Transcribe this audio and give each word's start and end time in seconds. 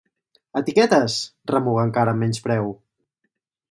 Etiquetes! 0.61 1.19
—remuga 1.53 1.87
encara 1.91 2.17
amb 2.17 2.27
menyspreu. 2.27 2.77